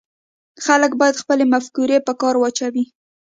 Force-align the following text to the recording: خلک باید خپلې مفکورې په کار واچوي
خلک 0.65 0.91
باید 1.01 1.21
خپلې 1.21 1.45
مفکورې 1.53 1.97
په 2.07 2.13
کار 2.21 2.35
واچوي 2.39 2.83